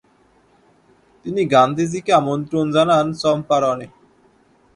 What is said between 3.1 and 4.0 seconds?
চম্পারণে।